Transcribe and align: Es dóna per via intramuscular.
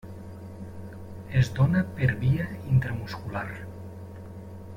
Es 1.41 1.51
dóna 1.59 1.83
per 1.99 2.09
via 2.25 2.49
intramuscular. 2.77 3.47